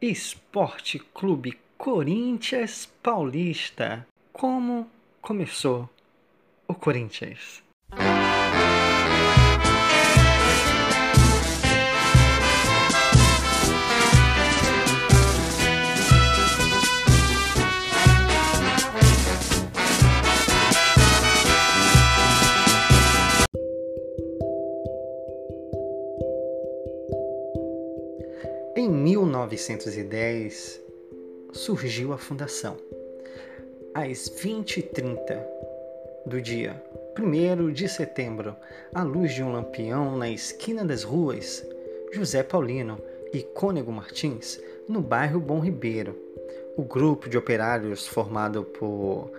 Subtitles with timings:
[0.00, 4.06] Esporte Clube Corinthians Paulista.
[4.32, 4.88] Como
[5.20, 5.90] começou
[6.68, 7.64] o Corinthians?
[29.58, 30.80] 1910
[31.52, 32.76] surgiu a fundação.
[33.92, 35.42] Às 20h30
[36.24, 36.80] do dia
[37.18, 38.54] 1 de setembro,
[38.94, 41.66] à luz de um lampião na esquina das ruas
[42.12, 43.00] José Paulino
[43.32, 46.16] e Cônego Martins, no bairro Bom Ribeiro,
[46.76, 49.32] o grupo de operários formado por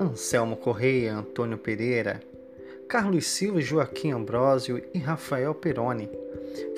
[0.00, 2.22] Anselmo Correia, Antônio Pereira,
[2.88, 6.21] Carlos Silva, Joaquim Ambrósio e Rafael Peroni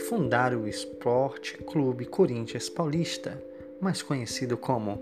[0.09, 3.43] fundaram o Esporte Clube Corinthians Paulista,
[3.81, 4.99] mais conhecido como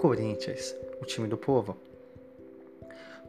[0.00, 1.76] Corinthians, o time do povo.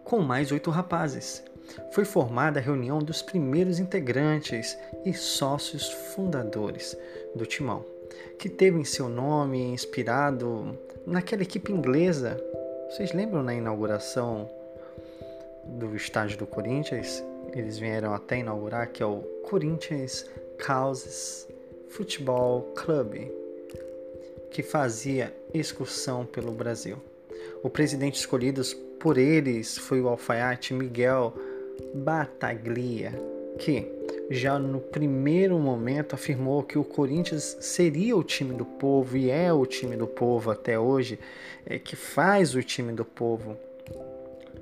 [0.03, 1.43] Com mais oito rapazes,
[1.91, 6.97] foi formada a reunião dos primeiros integrantes e sócios fundadores
[7.35, 7.85] do Timão,
[8.39, 12.41] que teve em seu nome inspirado naquela equipe inglesa.
[12.89, 14.49] Vocês lembram na inauguração
[15.65, 17.23] do estádio do Corinthians?
[17.53, 20.25] Eles vieram até inaugurar que é o Corinthians
[20.57, 21.47] Causes
[21.89, 23.15] Futebol Club,
[24.51, 26.97] que fazia excursão pelo Brasil.
[27.63, 28.61] O presidente escolhido
[28.99, 31.33] por eles foi o alfaiate Miguel
[31.93, 33.13] Bataglia,
[33.59, 33.91] que
[34.29, 39.53] já no primeiro momento afirmou que o Corinthians seria o time do povo e é
[39.53, 41.19] o time do povo até hoje,
[41.65, 43.57] é, que faz o time do povo.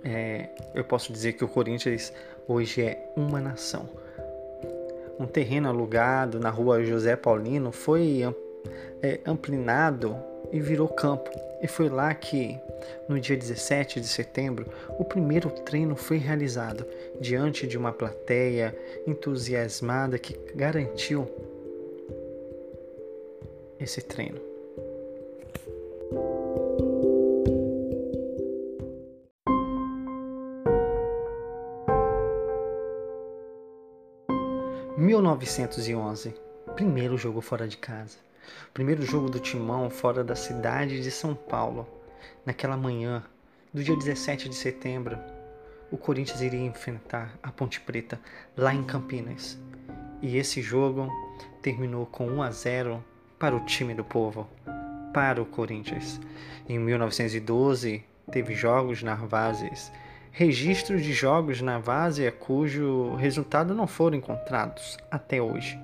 [0.03, 2.13] É, eu posso dizer que o Corinthians
[2.47, 4.04] hoje é uma nação
[5.19, 8.23] um terreno alugado na rua José Paulino foi
[9.01, 10.15] é, amplinado
[10.51, 11.29] e virou campo.
[11.61, 12.59] E foi lá que,
[13.07, 14.65] no dia 17 de setembro,
[14.99, 16.85] o primeiro treino foi realizado
[17.19, 18.75] diante de uma plateia
[19.07, 21.27] entusiasmada que garantiu
[23.79, 24.54] esse treino.
[35.25, 36.35] 1911,
[36.75, 38.19] primeiro jogo fora de casa.
[38.71, 41.87] Primeiro jogo do Timão fora da cidade de São Paulo.
[42.45, 43.23] Naquela manhã
[43.73, 45.17] do dia 17 de setembro,
[45.91, 48.19] o Corinthians iria enfrentar a Ponte Preta
[48.55, 49.57] lá em Campinas.
[50.21, 51.09] E esse jogo
[51.59, 53.03] terminou com 1 a 0
[53.39, 54.47] para o time do povo,
[55.11, 56.21] para o Corinthians.
[56.69, 59.91] Em 1912, teve jogos na Arvazes
[60.37, 65.79] registros de jogos na Várzea cujo resultado não foram encontrados até hoje.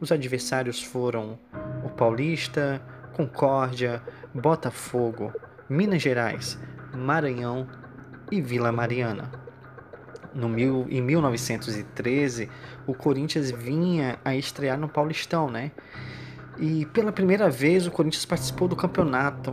[0.00, 1.38] Os adversários foram
[1.84, 2.80] o Paulista,
[3.12, 4.02] Concórdia,
[4.32, 5.30] Botafogo,
[5.68, 6.58] Minas Gerais,
[6.96, 7.68] Maranhão
[8.30, 9.30] e Vila Mariana.
[10.32, 12.48] No mil, em 1913,
[12.86, 15.72] o Corinthians vinha a estrear no Paulistão, né?
[16.58, 19.52] E pela primeira vez o Corinthians participou do campeonato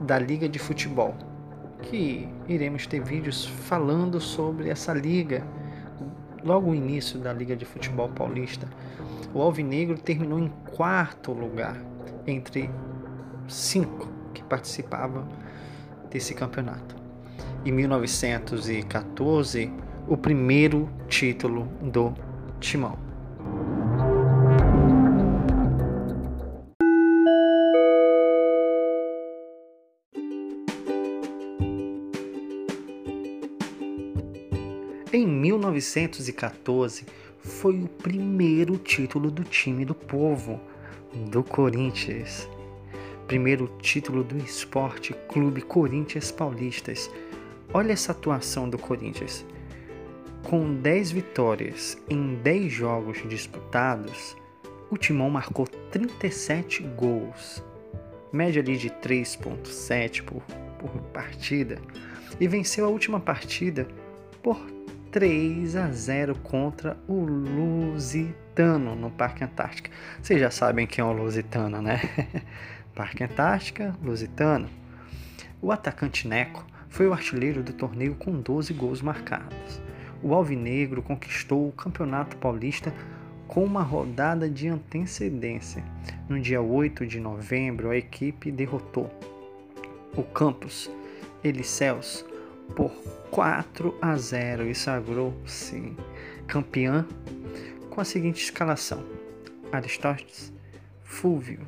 [0.00, 1.35] da Liga de Futebol
[1.82, 5.46] que iremos ter vídeos falando sobre essa liga.
[6.44, 8.68] Logo o início da Liga de Futebol Paulista,
[9.34, 11.76] o Alvinegro terminou em quarto lugar
[12.26, 12.70] entre
[13.48, 15.26] cinco que participavam
[16.10, 16.94] desse campeonato.
[17.64, 19.72] Em 1914,
[20.06, 22.14] o primeiro título do
[22.60, 23.05] Timão.
[35.18, 37.06] Em 1914,
[37.40, 40.60] foi o primeiro título do time do povo,
[41.30, 42.46] do Corinthians.
[43.26, 47.10] Primeiro título do Esporte Clube Corinthians Paulistas.
[47.72, 49.42] Olha essa atuação do Corinthians.
[50.42, 54.36] Com 10 vitórias em 10 jogos disputados,
[54.90, 57.64] o Timão marcou 37 gols,
[58.30, 60.42] média ali de 3.7 por,
[60.78, 61.80] por partida,
[62.38, 63.88] e venceu a última partida
[64.42, 64.75] por
[65.16, 69.90] 3 a 0 contra o Lusitano no Parque Antártica.
[70.20, 72.02] Vocês já sabem quem é o Lusitano, né?
[72.94, 74.68] Parque Antártica, Lusitano.
[75.62, 79.80] O atacante Neco foi o artilheiro do torneio com 12 gols marcados.
[80.22, 82.92] O Alvinegro conquistou o Campeonato Paulista
[83.48, 85.82] com uma rodada de antecedência.
[86.28, 89.10] No dia 8 de novembro, a equipe derrotou
[90.14, 90.90] o Campos
[91.42, 92.22] Elicéus
[92.74, 92.90] por
[93.30, 95.92] 4 a 0 e sagrou-se
[96.46, 97.06] campeã
[97.90, 99.04] com a seguinte escalação:
[99.72, 100.52] Aristóteles,
[101.02, 101.60] Fúvio,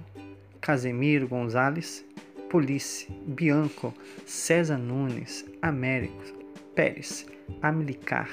[0.60, 2.04] Casemiro Gonzalez,
[2.50, 3.94] Police, Bianco,
[4.26, 6.22] César Nunes, Américo,
[6.74, 7.26] Pérez,
[7.62, 8.28] Amilicar,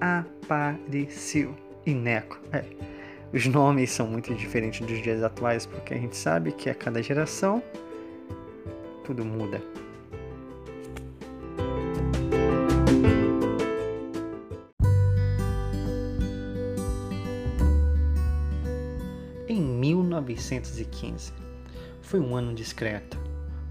[0.00, 1.54] Apareceu
[1.84, 2.40] e Neco.
[2.52, 2.64] É,
[3.32, 7.02] os nomes são muito diferentes dos dias atuais porque a gente sabe que a cada
[7.02, 7.62] geração
[9.04, 9.60] tudo muda.
[20.42, 21.32] 1915,
[22.00, 23.16] foi um ano discreto.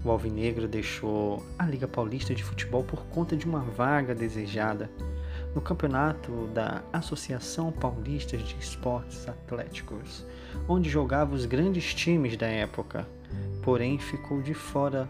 [0.04, 4.90] O Alvinegro deixou a Liga Paulista de Futebol por conta de uma vaga desejada
[5.54, 10.26] no campeonato da Associação Paulista de Esportes Atléticos,
[10.66, 13.06] onde jogava os grandes times da época,
[13.62, 15.08] porém ficou de fora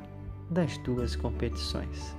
[0.50, 2.14] das duas competições.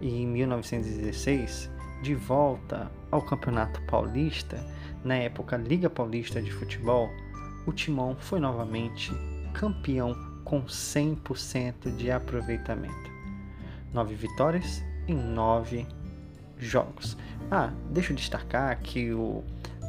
[0.00, 1.68] E em 1916,
[2.00, 4.64] de volta ao Campeonato Paulista,
[5.04, 7.10] na época Liga Paulista de Futebol,
[7.66, 9.12] o Timão foi novamente
[9.52, 10.14] campeão
[10.44, 13.10] com 100% de aproveitamento.
[13.92, 15.86] Nove vitórias em nove
[16.58, 17.16] jogos.
[17.50, 19.44] Ah, deixa eu destacar que o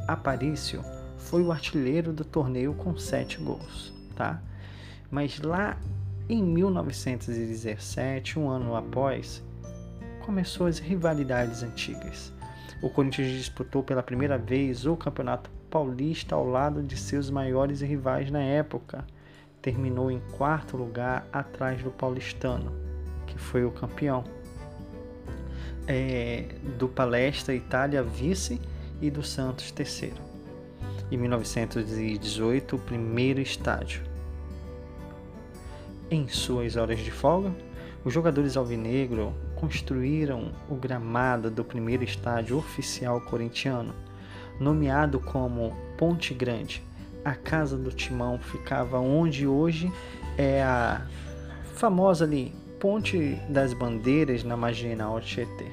[0.08, 0.84] Aparício
[1.18, 4.42] foi o artilheiro do torneio com sete gols, tá?
[5.10, 5.78] Mas lá
[6.28, 9.44] em 1917, um ano após,
[10.26, 12.34] começou as rivalidades antigas.
[12.82, 18.30] O Corinthians disputou pela primeira vez o Campeonato Paulista ao lado de seus maiores rivais
[18.30, 19.04] na época.
[19.60, 22.72] Terminou em quarto lugar atrás do Paulistano,
[23.26, 24.24] que foi o campeão
[25.88, 26.46] é,
[26.78, 28.62] do Palestra Itália vice
[29.02, 30.22] e do Santos terceiro.
[31.12, 34.04] Em 1918, o primeiro estádio.
[36.12, 37.52] Em suas horas de folga,
[38.06, 43.96] os jogadores alvinegro construíram o gramado do primeiro estádio oficial corintiano,
[44.60, 46.84] nomeado como Ponte Grande.
[47.24, 49.92] A casa do Timão ficava onde hoje
[50.38, 51.06] é a
[51.76, 55.68] famosa ali Ponte das Bandeiras na Marginal Tietê.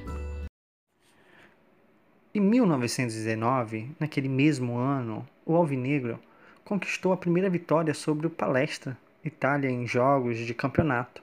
[2.33, 6.17] Em 1919, naquele mesmo ano, o Alvinegro
[6.63, 11.21] conquistou a primeira vitória sobre o Palestra Itália em jogos de campeonato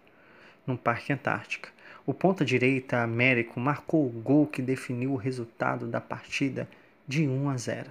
[0.67, 1.71] no Parque Antártica.
[2.07, 6.69] O ponta-direita Américo marcou o gol que definiu o resultado da partida
[7.09, 7.91] de 1 a 0.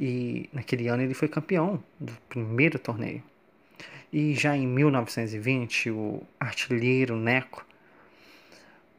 [0.00, 3.22] E naquele ano ele foi campeão do primeiro torneio.
[4.12, 7.64] E já em 1920, o artilheiro Neco,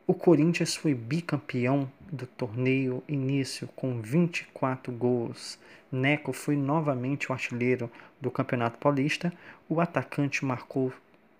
[0.10, 5.60] o Corinthians foi bicampeão do torneio início com 24 gols.
[5.92, 7.92] Neco foi novamente o artilheiro
[8.22, 9.34] do Campeonato Paulista.
[9.68, 10.94] O atacante marcou.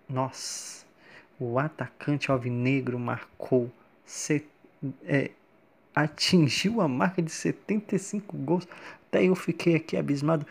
[0.06, 0.84] Nossa!
[1.40, 3.72] O atacante alvinegro marcou.
[5.02, 5.30] é,
[6.02, 8.68] atingiu a marca de 75 gols.
[9.08, 10.46] Até eu fiquei aqui abismado.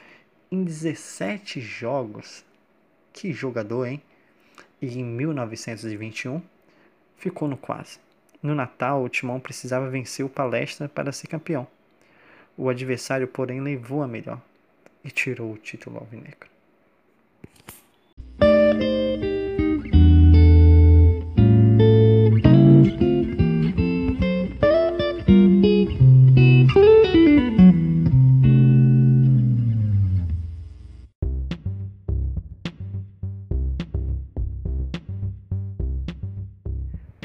[0.51, 2.43] Em 17 jogos,
[3.13, 4.01] que jogador, hein?
[4.81, 6.41] E em 1921
[7.17, 7.99] ficou no quase.
[8.41, 11.67] No Natal, o Timão precisava vencer o Palestra para ser campeão.
[12.55, 14.41] O adversário, porém, levou a melhor
[15.03, 16.56] e tirou o título alvinegro.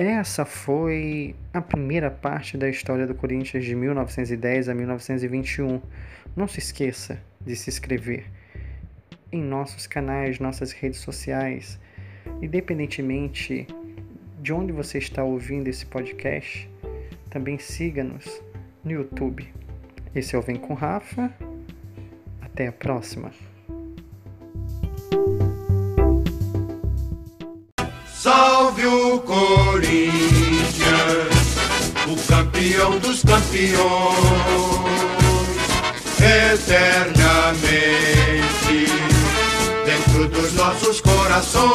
[0.05, 5.81] Essa foi a primeira parte da história do Corinthians de 1910 a 1921.
[6.35, 8.25] Não se esqueça de se inscrever
[9.31, 11.79] em nossos canais, nossas redes sociais,
[12.43, 13.65] independentemente
[14.41, 16.69] de onde você está ouvindo esse podcast,
[17.31, 18.43] também siga-nos
[18.83, 19.55] no YouTube.
[20.13, 21.33] Esse é o Vem com Rafa.
[22.41, 23.31] Até a próxima.
[28.05, 28.52] Salve
[33.53, 33.77] campeões,
[36.19, 37.59] eternamente
[39.85, 41.73] dentro dos nossos corações.